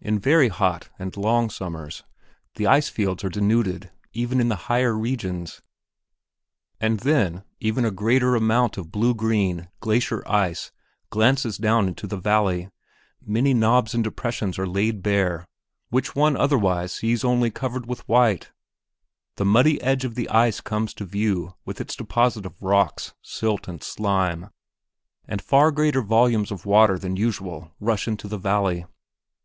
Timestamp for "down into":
11.56-12.08